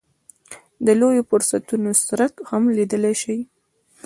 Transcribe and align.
د 0.85 0.87
لویو 0.99 1.27
فرصتونو 1.29 1.89
څرک 2.07 2.33
هم 2.49 2.63
لګېدلی 2.75 3.13
شي. 3.21 3.37